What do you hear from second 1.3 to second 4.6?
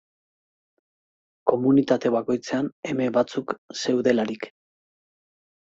Komunitate bakoitzean eme batzuk zeudelarik.